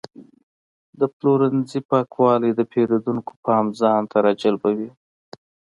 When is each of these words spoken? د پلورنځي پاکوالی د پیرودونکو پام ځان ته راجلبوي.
د 0.99 1.01
پلورنځي 1.15 1.79
پاکوالی 1.89 2.51
د 2.55 2.61
پیرودونکو 2.71 3.31
پام 3.45 3.65
ځان 3.79 4.01
ته 4.11 4.17
راجلبوي. 4.27 4.89